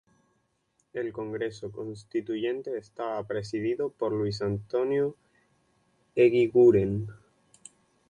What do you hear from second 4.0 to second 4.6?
Luis